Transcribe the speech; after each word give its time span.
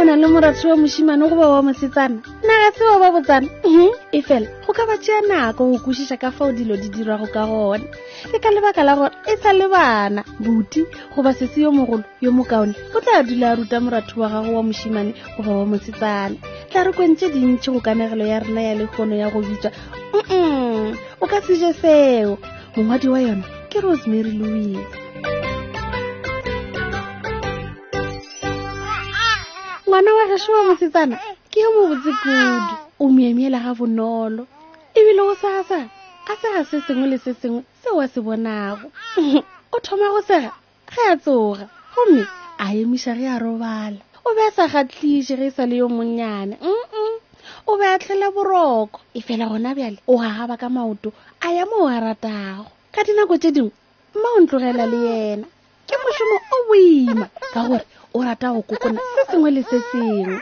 o 0.00 0.04
na 0.04 0.16
le 0.16 0.26
moratsho 0.28 0.68
wa 0.70 0.76
mosimane 0.80 1.28
goba 1.28 1.48
wa 1.48 1.62
mosetsana 1.62 2.22
nna 2.42 2.54
ga 2.62 2.70
tseba 2.72 2.96
ba 3.00 3.08
botsana 3.12 3.48
mhm, 3.68 3.92
e 4.16 4.22
fela 4.24 4.46
go 4.66 4.72
ka 4.72 4.86
ba 4.88 4.96
tsea 4.98 5.20
nako 5.28 5.68
go 5.70 5.76
kwešiša 5.78 6.16
ka 6.16 6.30
fao 6.32 6.52
dilo 6.56 6.72
di 6.80 6.88
dirwago 6.88 7.26
ka 7.28 7.44
gona 7.46 7.84
ke 8.32 8.36
ka 8.40 8.48
lebaka 8.50 8.80
la 8.82 8.96
gore 8.96 9.12
e 9.28 9.36
sa 9.36 9.52
le 9.52 9.68
bana 9.68 10.24
buti 10.40 10.86
goba 11.14 11.34
sese 11.36 11.60
yo 11.60 11.68
mogolo 11.72 12.00
yo 12.24 12.32
mokaone 12.32 12.72
o 12.96 13.00
tla 13.04 13.20
dula 13.22 13.50
a 13.50 13.54
ruta 13.60 13.76
moratho 13.80 14.16
wa 14.24 14.28
gago 14.32 14.50
wa 14.56 14.62
mosimane 14.64 15.12
goba 15.36 15.52
wa 15.52 15.66
mosetsana 15.68 16.36
tla 16.72 16.80
re 16.84 16.90
kwentse 16.96 17.28
dintšhi 17.28 17.68
go 17.70 17.80
kamegelo 17.84 18.24
ya 18.26 18.40
rena 18.40 18.62
ya 18.62 18.74
lekgono 18.80 19.16
ya 19.20 19.28
go 19.30 19.42
bitswa 19.44 19.70
mm 20.16 20.96
o 21.20 21.24
ka 21.28 21.42
seje 21.44 21.72
seo 21.76 22.38
mongwadi 22.76 23.08
wa 23.12 23.20
yona 23.20 23.44
ke 23.68 23.80
rosemary 23.84 24.32
louise 24.32 24.99
ngwana 29.90 30.14
wa 30.14 30.24
gašo 30.30 30.50
wa 30.54 30.62
mosetsana 30.70 31.16
ke 31.50 31.58
yo 31.64 31.70
mobotse 31.74 32.12
kudu 32.22 32.46
o 33.02 33.04
miemiela 33.16 33.58
ga 33.64 33.72
bonolo 33.78 34.42
ebile 34.98 35.22
go 35.26 35.34
sasa 35.42 35.78
a 36.30 36.32
sega 36.40 36.62
se 36.70 36.76
sengwe 36.86 37.06
le 37.10 37.18
se 37.18 37.32
sengwe 37.40 37.60
seo 37.82 37.98
a 38.04 38.08
se 38.08 38.20
bonago 38.22 38.86
o 39.74 39.78
thoma 39.86 40.06
go 40.14 40.20
sega 40.30 40.52
ge 40.94 41.00
a 41.12 41.16
tsoga 41.18 41.66
gomme 41.94 42.22
a 42.58 42.64
emiša 42.80 43.18
ge 43.18 43.26
a 43.34 43.42
robala 43.42 43.98
o 44.24 44.28
be 44.36 44.42
a 44.46 44.50
sa 44.54 44.70
gatlhiše 44.70 45.34
ge 45.42 45.46
e 45.50 45.50
sa 45.50 45.66
le 45.66 45.74
yo 45.82 45.86
monnyane 45.90 46.54
mm 46.62 47.14
o 47.66 47.76
be 47.76 47.84
a 47.90 47.98
tlhela 47.98 48.30
boroko 48.30 49.00
e 49.14 49.18
fela 49.26 49.50
gona 49.50 49.74
bjale 49.74 49.98
o 50.06 50.14
gagaba 50.22 50.54
ka 50.56 50.68
maoto 50.70 51.10
a 51.42 51.50
ya 51.50 51.66
moo 51.66 51.90
a 51.90 51.98
ratago 52.00 52.70
ka 52.94 53.02
dinako 53.02 53.34
tše 53.42 53.50
dingwe 53.56 53.74
mma 54.14 54.28
o 54.38 54.40
ntlogela 54.40 54.84
le 54.92 54.98
yena 55.08 55.46
ke 55.86 55.94
mošomo 56.02 56.36
o 56.54 56.56
boima 56.68 57.26
ka 57.54 57.60
gore 57.66 57.86
o 58.20 58.22
rata 58.22 58.52
go 58.52 58.62
kokona 58.62 59.00
se 59.16 59.22
sengwe 59.32 59.50
le 59.50 59.62
se 59.62 59.78
sengwe 59.90 60.40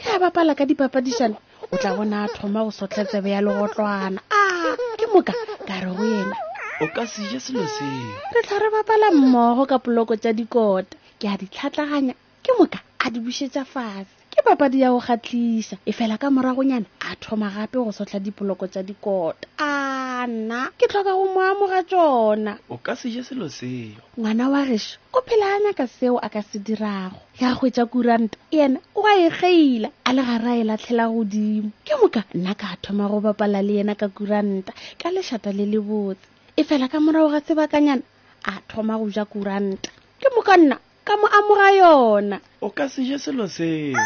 ge 0.00 0.10
a 0.16 0.18
bapala 0.24 0.54
ka 0.56 0.64
dipapadišana 0.64 1.36
o 1.72 1.76
tla 1.76 1.92
bona 1.96 2.24
a 2.24 2.28
thoma 2.32 2.64
go 2.64 2.70
sotlhetsebe 2.72 3.28
ya 3.30 3.44
legotlwana 3.44 4.20
a 4.32 4.36
ah, 4.36 4.72
ke 4.96 5.04
moka 5.12 5.32
ka 5.68 5.76
re 5.84 5.92
go 5.96 6.04
yena 6.08 6.36
o 6.80 6.86
ka 6.94 7.04
seje 7.06 7.36
selo 7.44 7.66
seo 7.66 8.12
re 8.34 8.40
tla 8.48 8.56
re 8.58 8.68
bapala 8.72 9.10
mmogo 9.12 9.66
ka 9.68 9.76
poloko 9.84 10.16
tsa 10.16 10.32
dikota 10.32 10.96
ke 11.20 11.28
a 11.28 11.36
di 11.36 11.46
tlhatlhaganya 11.52 12.14
ke 12.42 12.50
moka 12.58 12.78
a 12.98 13.10
di 13.12 13.20
busetsa 13.20 13.64
fase 13.68 14.08
ke 14.32 14.40
papadi 14.44 14.80
ya 14.80 14.88
go 14.96 15.00
kgatlhisa 15.04 15.76
e 15.84 15.92
fela 15.92 16.16
ka 16.16 16.30
moragonyana 16.32 16.88
a 17.04 17.08
thoma 17.20 17.52
gape 17.52 17.76
go 17.76 17.92
sotlha 17.92 18.16
dipoloko 18.20 18.64
tsa 18.72 18.80
dikota 18.80 19.44
a 19.60 19.68
ah, 19.68 19.79
nna 20.26 20.68
ke 20.78 20.84
tlhoka 20.88 21.16
go 21.16 21.24
mo 21.32 21.40
amoga 21.40 21.80
tsona 21.82 22.52
o 22.68 22.76
ka 22.76 22.92
se 22.96 23.08
je 23.12 23.22
selo 23.24 23.48
seo 23.48 24.00
ngwana 24.20 24.48
wa 24.52 24.60
rešo 24.68 24.98
o 25.16 25.20
phela 25.26 25.46
a 25.56 25.58
nyaka 25.64 25.86
seo 25.88 26.16
a 26.20 26.28
ka 26.28 26.42
se 26.44 26.58
dirago 26.60 27.16
ya 27.40 27.54
go 27.54 27.58
hwetša 27.64 27.84
kuranta 27.88 28.36
yena 28.52 28.78
o 28.94 29.00
a 29.06 29.12
e 29.26 29.28
geila 29.32 29.88
a 30.04 30.10
le 30.12 30.20
gare 30.22 30.50
a 30.52 30.56
e 30.60 30.64
latlhela 30.68 31.04
godimo 31.08 31.70
ke 31.86 31.94
moka 32.00 32.20
nna 32.36 32.52
ka 32.54 32.76
thoma 32.84 33.08
go 33.08 33.18
bapala 33.24 33.62
le 33.64 33.72
yena 33.80 33.94
ka 33.96 34.08
kuranta 34.12 34.72
ka 35.00 35.08
lešata 35.10 35.52
le 35.56 35.64
le 35.72 35.80
botse 35.80 36.26
e 36.56 36.60
fela 36.68 36.88
ka 36.92 37.00
morago 37.00 37.30
ga 37.32 37.40
sebakanyana 37.40 38.02
a 38.44 38.52
thoma 38.68 38.98
go 39.00 39.08
ja 39.10 39.24
kuranta 39.24 39.88
ke 40.20 40.28
moka 40.36 40.54
nna 40.60 40.76
ka 41.06 41.16
mo 41.16 41.26
amoga 41.32 41.68
yona 41.80 42.36
o 42.60 42.68
ka 42.70 42.88
se 42.92 43.04
je 43.08 43.16
selo 43.18 43.48
seo 43.48 43.96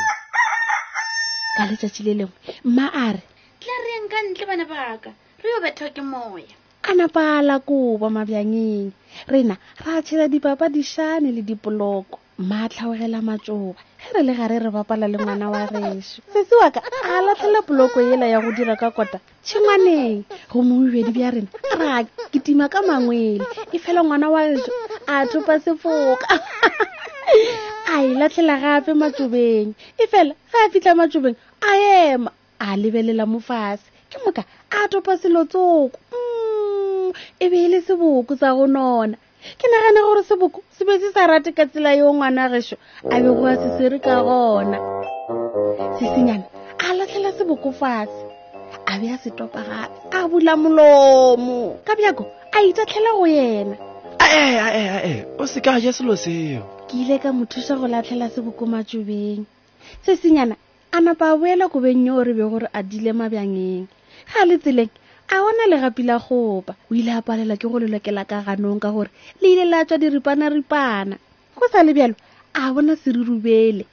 ka 1.57 1.63
letsatsi 1.67 2.03
le 2.07 2.13
lengwe 2.23 2.39
mma 2.65 2.87
a 2.87 3.07
re 3.19 3.23
tla 3.59 3.75
reng 3.83 4.07
ka 4.13 4.19
ntle 4.31 4.45
bana 4.47 4.65
baka 4.71 5.11
yobethwa 5.53 5.89
ke 5.95 6.01
moya 6.11 6.55
a 6.91 6.93
napa 6.99 7.21
a 7.39 7.43
la 7.49 7.57
koba 7.69 8.09
mabjangeng 8.17 8.89
rena 9.33 9.57
ra 9.85 9.95
tšhela 10.05 10.25
dipapadišane 10.33 11.29
le 11.37 11.43
dipoloko 11.49 12.17
mma 12.41 12.57
a 12.65 12.69
tlhaogela 12.73 13.21
matsoba 13.29 13.77
ge 14.01 14.09
re 14.17 14.21
le 14.27 14.33
gare 14.39 14.57
re 14.65 14.71
bapala 14.77 15.05
le 15.13 15.17
ngwana 15.21 15.47
wa 15.55 15.63
rešo 15.73 16.19
sese 16.33 16.55
wa 16.63 16.69
ka 16.75 16.81
a 17.11 17.15
latlhela 17.29 17.61
poloko 17.67 17.99
yela 18.09 18.25
ya 18.33 18.39
go 18.45 18.51
dira 18.57 18.73
ka 18.83 18.89
kota 18.97 19.19
tšhengwaneng 19.45 20.23
gomme 20.51 20.73
bobedi 20.81 21.13
bja 21.17 21.29
rena 21.37 21.51
ra 21.81 21.93
kitima 22.33 22.65
ka 22.73 22.81
mangwele 22.89 23.45
e 23.77 23.79
fela 23.85 24.01
ngwana 24.05 24.27
wa 24.35 24.41
rešo 24.49 24.73
a 25.13 25.15
thopa 25.31 25.55
sefoka 25.65 26.27
a 27.95 27.97
e 28.07 28.09
latlhela 28.19 28.55
gape 28.65 28.93
matsobeng 29.01 29.69
e 30.03 30.05
fela 30.13 30.33
ga 30.53 30.59
a 30.65 30.71
fitlha 30.73 30.93
matsobeng 31.01 31.37
a 31.71 31.71
ema 31.77 32.33
a 32.67 32.69
lebelela 32.81 33.25
mo 33.33 33.41
fase 33.49 33.89
ke 34.15 34.21
moka 34.27 34.43
a 34.71 34.79
topa 34.89 35.19
selo 35.19 35.43
tsoko 35.51 35.91
um 36.15 37.11
mm, 37.11 37.13
e 37.43 37.47
be 37.51 37.59
e 37.67 37.69
le 37.73 37.79
seboko 37.83 38.33
sa 38.39 38.55
go 38.55 38.65
nona 38.71 39.19
ke 39.59 39.67
nagana 39.67 40.01
gore 40.07 40.23
seboko 40.23 40.59
se 40.77 40.87
be 40.87 40.95
se 41.03 41.11
sa 41.11 41.27
rate 41.27 41.51
ka 41.51 41.67
tsela 41.67 41.91
yo 41.99 42.15
ngwana 42.15 42.47
gešo 42.53 42.79
a 43.11 43.17
be 43.19 43.27
go 43.35 43.45
a 43.51 43.55
sesere 43.59 43.99
ka 43.99 44.15
gona 44.23 44.79
sesenyana 45.99 46.47
a 46.79 46.95
latlhela 46.95 47.31
seboko 47.35 47.75
fatshe 47.75 48.23
a 48.91 49.03
be 49.03 49.09
a 49.11 49.19
se 49.19 49.31
topa 49.35 49.61
gape 49.67 50.15
a 50.15 50.21
bula 50.31 50.53
molomo 50.63 51.83
ka 51.83 51.93
bjako 51.99 52.23
a 52.55 52.59
itatlhela 52.71 53.11
go 53.19 53.27
yena 53.35 53.75
ee 54.23 55.25
o 55.43 55.47
se 55.51 55.59
ka 55.61 55.75
ja 55.83 55.91
selo 55.91 56.15
seo 56.17 56.63
ke 56.87 56.95
ile 57.03 57.19
ka 57.19 57.35
mo 57.35 57.51
thusa 57.51 57.75
go 57.81 57.91
latlhela 57.91 58.31
seboko 58.31 58.63
matsobeng 58.63 59.43
sesenyana 60.07 60.55
a 60.95 61.01
napa 61.03 61.35
a 61.35 61.37
boela 61.37 61.67
kobeng 61.67 62.07
yo 62.07 62.15
o 62.23 62.25
re 62.25 62.31
be 62.39 62.47
gore 62.47 62.69
a 62.71 62.81
dile 62.87 63.11
mabjangeng 63.11 63.91
ga 64.33 64.43
le 64.49 64.57
tseleng 64.63 64.93
a 65.35 65.37
ona 65.49 65.65
legapi 65.73 66.03
la 66.11 66.17
gopa 66.27 66.73
o 66.89 66.91
ile 66.99 67.11
a 67.19 67.21
palelwa 67.27 67.55
ke 67.61 67.67
go 67.71 67.77
lelokela 67.83 68.23
ka 68.31 68.37
ganong 68.47 68.83
ka 68.85 68.89
gore 68.95 69.11
le 69.41 69.47
ile 69.55 69.65
la 69.73 69.79
tswa 69.89 69.97
diripana-ripana 70.03 71.15
go 71.59 71.65
sa 71.73 71.85
le 71.87 71.93
a 72.61 72.63
bona 72.75 72.93
serirubele 73.03 73.85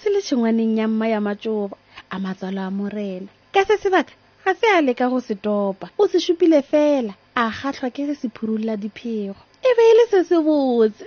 se 0.00 0.06
le 0.12 0.18
tshengwaneng 0.24 0.74
ya 0.80 0.86
mma 0.90 1.06
ya 1.14 1.20
matsoba 1.26 1.76
a 2.14 2.16
matswalo 2.24 2.60
a 2.68 2.70
morena 2.78 3.28
ka 3.54 3.60
se 3.68 3.74
sebaka 3.82 4.12
ga 4.44 4.50
se 4.58 4.66
a 4.76 4.78
leka 4.86 5.06
go 5.12 5.18
se 5.28 5.34
topa 5.46 5.86
o 6.00 6.02
se 6.10 6.18
supile 6.24 6.60
fela 6.70 7.12
a 7.42 7.44
gatlhwa 7.58 7.88
ke 7.94 8.02
se 8.20 8.28
phurulla 8.34 8.74
diphego 8.82 9.34
e 9.68 9.70
be 9.76 9.82
e 9.90 9.94
le 9.98 10.04
se 10.12 10.20
se 10.28 10.36
botse 10.46 11.04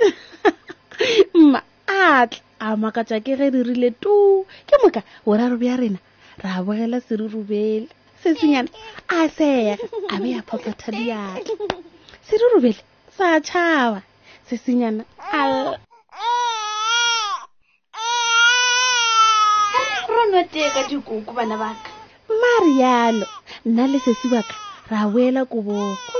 mma 1.39 1.59
a 2.01 2.01
tla 2.31 2.41
a 2.65 2.67
makatša 2.81 3.17
ke 3.25 3.31
ge 3.39 3.45
ririle 3.53 3.89
tu 4.03 4.15
ke 4.67 4.75
moka 4.83 5.01
boraro 5.25 5.55
bja 5.61 5.75
rena 5.81 5.99
ra 6.43 6.51
bogela 6.65 6.97
serurubele 7.07 7.91
sesenyana 8.23 8.69
a 9.09 9.19
sega 9.35 9.75
a 10.09 10.17
be 10.21 10.31
ya 10.33 10.41
phophotha 10.47 10.89
diatla 10.95 11.75
se 12.27 12.33
rurubele 12.41 12.79
sa 13.17 13.27
tšhaba 13.45 13.99
sesenyana 14.47 15.03
a 15.39 15.39
ronoteka 20.15 20.81
dikoko 20.89 21.29
bana 21.35 21.55
baka 21.63 21.83
mariano 22.41 23.27
nna 23.67 23.83
le 23.91 23.97
sesi 24.05 24.27
baka 24.33 24.55
ra 24.91 25.01
boela 25.11 25.41
koboko 25.51 26.17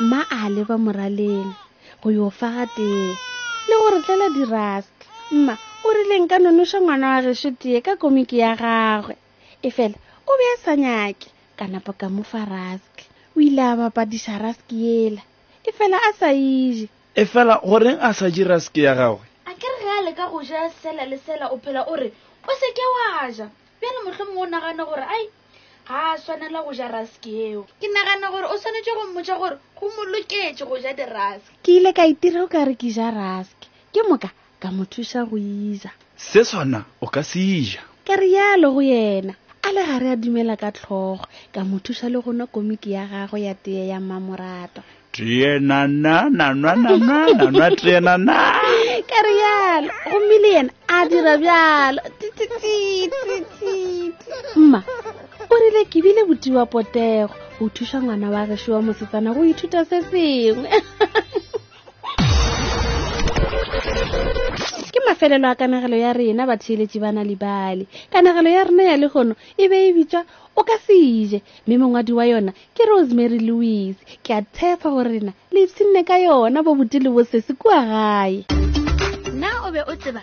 mma 0.00 0.20
a 0.38 0.48
leba 0.54 0.76
moraleng 0.84 1.48
go 2.02 2.08
yo 2.16 2.26
fagateng 2.38 3.12
le 3.68 3.74
gore 3.80 3.98
tlela 4.04 4.28
di-rust 4.36 4.96
mma 5.36 5.54
o 5.84 5.88
rileng 5.92 6.24
ka 6.30 6.36
nonoso 6.40 6.78
ngwana 6.80 7.06
wa 7.12 7.18
gešo 7.24 7.50
tee 7.60 7.80
ka 7.86 7.92
komiki 8.00 8.38
ya 8.40 8.56
gagwe 8.56 9.14
efela 9.68 9.96
o 10.30 10.32
be 10.38 10.44
a 10.52 10.56
sa 10.64 10.72
nyake 10.76 11.28
kana 11.56 11.78
pa 11.78 11.94
ka 11.94 12.10
mofa 12.10 12.42
rask 12.44 12.94
o 13.38 13.38
ile 13.38 13.62
a 13.62 13.78
bapadisa 13.78 14.34
rask 14.42 14.66
ela 14.74 15.22
e 15.62 15.70
fela 15.72 15.96
a 16.10 16.10
sa 16.18 16.28
ije 16.34 16.90
e 17.14 17.22
fela 17.30 17.54
goreng 17.62 17.98
a 18.02 18.10
sa 18.14 18.26
je 18.30 18.42
rask 18.44 18.74
ya 18.76 18.94
gagwe 18.98 19.22
a 19.46 19.52
ke 19.54 19.66
re 19.70 19.78
ge 19.86 19.90
a 19.98 20.02
leka 20.06 20.26
go 20.34 20.42
ja 20.42 20.66
sela 20.82 21.06
le 21.06 21.18
sela 21.22 21.54
o 21.54 21.58
phela 21.62 21.86
o 21.86 21.94
re 21.94 22.10
o 22.48 22.52
seke 22.60 22.84
wa 22.98 23.30
ja 23.30 23.46
bjale 23.78 23.98
motlho 24.04 24.24
mongwe 24.30 24.42
o 24.42 24.50
nagana 24.50 24.82
gore 24.84 25.06
ai 25.06 25.24
ga 25.88 25.98
a 26.14 26.18
tshwanela 26.18 26.58
go 26.66 26.74
ja 26.74 26.88
rask 26.90 27.22
eo 27.26 27.62
ke 27.80 27.86
nagana 27.86 28.30
gore 28.34 28.46
o 28.50 28.58
tshwanetse 28.58 28.90
go 28.98 29.02
mmotsa 29.06 29.38
gore 29.38 29.56
go 29.78 29.84
moloketse 29.94 30.66
go 30.66 30.74
ja 30.82 30.90
di-rask 30.92 31.46
ke 31.62 31.70
ile 31.78 31.92
ka 31.94 32.02
itira 32.02 32.42
o 32.42 32.50
ka 32.50 32.66
re 32.66 32.74
ke 32.74 32.90
ja 32.90 33.14
rask 33.14 33.54
ke 33.94 34.02
moka 34.10 34.34
ka 34.58 34.68
mo 34.74 34.82
thusa 34.90 35.22
go 35.22 35.38
isa 35.38 35.90
se 36.18 36.42
sona 36.42 36.82
o 36.98 37.06
ka 37.06 37.22
se 37.22 37.38
ija 37.38 37.80
ke 38.04 38.18
rialo 38.18 38.74
go 38.74 38.82
yena 38.82 39.34
a 39.66 39.72
le 39.72 39.84
gare 39.86 40.10
a 40.12 40.16
dumela 40.16 40.56
ka 40.56 40.70
tlhogo 40.72 41.24
ka 41.54 41.60
mo 41.64 41.76
thuša 41.84 42.06
le 42.12 42.18
gona 42.24 42.44
komiki 42.46 42.90
ya 42.96 43.04
gagwe 43.10 43.38
ya 43.46 43.54
tee 43.54 43.88
ya 43.90 43.98
mmamorato 44.00 44.80
tee 45.12 45.56
nana 45.60 46.14
nanwa 46.38 46.72
nanwa 46.76 47.20
nanwa 47.38 47.66
tee 47.80 48.00
nana 48.00 48.34
ka 49.08 49.18
re 49.26 49.32
yalo 49.42 49.90
gomme 50.10 50.36
le 50.44 50.48
yena 50.56 50.72
a 50.96 51.08
dira 51.10 51.34
bjalo 51.42 52.00
mma 54.60 54.80
o 55.50 55.54
rile 55.62 55.82
ke 55.90 55.98
bile 56.04 56.22
boti 56.28 56.50
wa 56.56 56.64
potego 56.68 57.32
o 57.60 57.64
thuša 57.74 57.98
ngwana 58.04 58.26
wa 58.34 58.42
gešo 58.50 58.68
wa 58.76 58.82
mosetsana 58.86 59.32
go 59.34 59.40
ithuta 59.48 59.80
se 59.88 59.98
sengwe 60.10 60.68
mafelelo 65.06 65.48
a 65.48 65.54
kanagelo 65.54 65.96
ya 65.96 66.12
rena 66.12 66.46
batheeletsi 66.46 66.98
ba 67.00 67.12
na 67.12 67.22
lebale 67.24 67.86
kanagelo 68.10 68.48
ya 68.50 68.64
rena 68.64 68.82
ya 68.82 68.96
legono 68.96 69.36
e 69.56 69.68
be 69.68 69.88
e 69.88 69.92
bitswa 69.92 70.24
o 70.56 70.62
ka 70.64 70.76
seje 70.86 71.42
mme 71.66 71.78
mongwadi 71.78 72.12
wa 72.12 72.24
yona 72.24 72.52
ke 72.74 72.82
rosemary 72.86 73.38
louis 73.38 73.96
ke 74.22 74.34
a 74.34 74.42
tshepa 74.42 74.88
gorena 74.90 75.32
le 75.52 75.60
itshenne 75.64 76.04
ka 76.06 76.16
yona 76.18 76.62
bo 76.62 76.74
botile 76.74 77.10
bosesi 77.12 77.54
kua 77.56 77.80
gae 77.84 78.44
na 79.34 79.68
o 79.68 79.72
be 79.72 79.82
o 79.84 79.94
tseba 79.96 80.22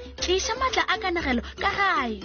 tliša 0.21 0.53
matla 0.59 0.83
a 0.87 0.95
kanagelo 1.01 1.41
ka 1.61 1.69
gae 1.77 2.21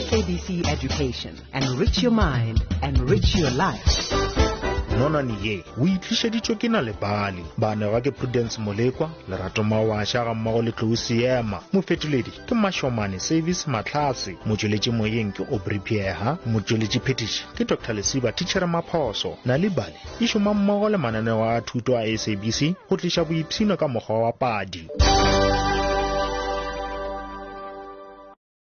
sabc 0.00 0.68
education 0.72 1.32
enrich 1.52 2.02
your 2.02 2.12
mind 2.12 2.58
enrich 2.82 3.34
your 3.34 3.50
life 3.50 4.14
nonane 4.98 5.34
ye 5.42 5.62
o 5.82 5.86
itlišeditšwe 5.86 6.54
ke 6.56 6.68
na 6.68 6.82
lebale 6.84 7.44
banega 7.58 8.00
ke 8.00 8.10
prudence 8.12 8.60
molekwa 8.60 9.10
lerato 9.28 9.62
mawaša 9.64 10.24
ga 10.24 10.34
mmago 10.34 10.62
le 10.62 10.72
tlousiema 10.72 11.56
mo 11.56 11.62
mofetoledi 11.72 12.30
ke 12.30 12.54
mašomane 12.54 13.20
service 13.20 13.64
matlhase 13.70 14.36
motšweletši 14.46 14.90
moyeng 14.90 15.32
ke 15.32 15.42
obry 15.50 15.78
pieha 15.80 16.36
motšweletši 16.46 17.00
phetiši 17.00 17.44
ke 17.56 17.64
dr 17.64 17.94
lesiba 17.94 18.32
tichere 18.32 18.66
maphoso 18.66 19.36
na 19.44 19.56
lebale 19.58 19.96
e 20.20 20.26
šoma 20.26 20.54
mmogo 20.54 20.88
le 20.88 20.96
mananeo 20.96 21.40
a 21.50 21.60
thuto 21.60 21.96
a 21.98 22.04
sabc 22.18 22.74
go 22.90 22.96
tliša 22.96 23.24
boipshino 23.24 23.76
ka 23.76 23.88
mokgwa 23.88 24.18
wa 24.22 24.32
padi 24.32 24.90